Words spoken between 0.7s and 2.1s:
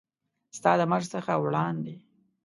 د مرګ څخه وړاندې